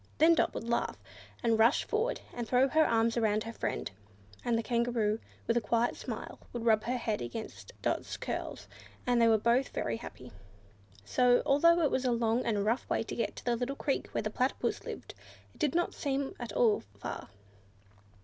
Then 0.17 0.33
Dot 0.33 0.55
would 0.55 0.63
laugh, 0.67 0.97
and 1.43 1.59
rush 1.59 1.83
forward, 1.83 2.21
and 2.33 2.47
throw 2.47 2.67
her 2.67 2.83
arms 2.87 3.17
around 3.17 3.43
her 3.43 3.53
friend; 3.53 3.91
and 4.43 4.57
the 4.57 4.63
Kangaroo, 4.63 5.19
with 5.45 5.55
a 5.57 5.61
quiet 5.61 5.95
smile, 5.95 6.39
would 6.51 6.65
rub 6.65 6.85
her 6.85 6.93
little 6.93 7.05
head 7.05 7.21
against 7.21 7.71
Dot's 7.83 8.17
curls, 8.17 8.67
and 9.05 9.21
they 9.21 9.27
were 9.27 9.37
both 9.37 9.69
very 9.69 9.97
happy. 9.97 10.31
So, 11.05 11.43
although 11.45 11.81
it 11.83 11.91
was 11.91 12.05
really 12.05 12.17
a 12.17 12.19
long 12.19 12.43
and 12.47 12.65
rough 12.65 12.89
way 12.89 13.03
to 13.03 13.15
the 13.45 13.55
little 13.55 13.75
creek 13.75 14.07
where 14.07 14.23
the 14.23 14.31
Platypus 14.31 14.85
lived, 14.85 15.13
it 15.53 15.59
did 15.59 15.75
not 15.75 15.93
seem 15.93 16.33
at 16.39 16.51
all 16.51 16.81
far. 16.97 17.29